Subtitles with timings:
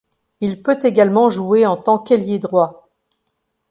[0.39, 2.89] Il peut également jouer en tant qu'ailier droit.